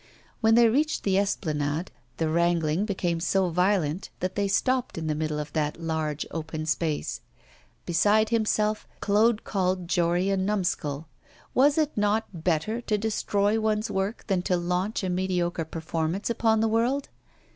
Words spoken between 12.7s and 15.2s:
to destroy one's work than to launch a